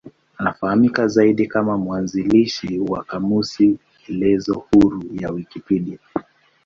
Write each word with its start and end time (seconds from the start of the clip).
Anafahamika 0.37 1.07
zaidi 1.07 1.47
kama 1.47 1.77
mwanzilishi 1.77 2.79
wa 2.79 3.03
kamusi 3.03 3.77
elezo 4.09 4.53
huru 4.71 5.01
ya 5.13 5.31
Wikipedia. 5.31 5.97